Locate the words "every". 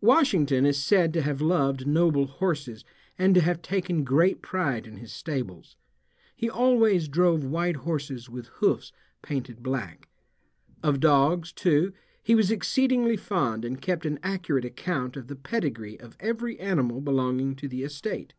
16.20-16.60